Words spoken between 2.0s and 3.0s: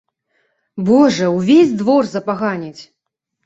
запаганіць!